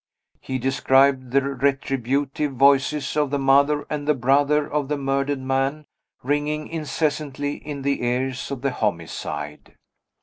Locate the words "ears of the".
8.03-8.71